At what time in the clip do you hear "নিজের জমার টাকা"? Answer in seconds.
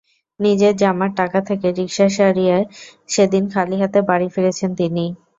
0.39-1.39